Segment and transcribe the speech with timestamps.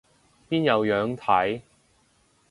[0.49, 1.61] 邊有樣睇